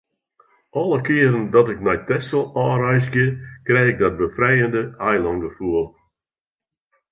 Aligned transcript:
Alle 0.69 1.01
kearen 1.07 1.45
dat 1.55 1.67
ik 1.73 1.79
nei 1.85 1.99
Texel 2.07 2.43
ôfreizgje, 2.65 3.27
krij 3.67 3.87
ik 3.91 3.97
dat 3.99 4.15
befrijende 4.21 4.81
eilângefoel. 5.09 5.85